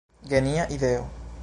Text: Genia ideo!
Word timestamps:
Genia 0.31 0.65
ideo! 0.77 1.05